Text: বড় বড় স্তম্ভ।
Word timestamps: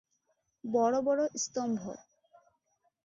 বড় 0.63 0.97
বড় 1.01 1.21
স্তম্ভ। 1.35 1.81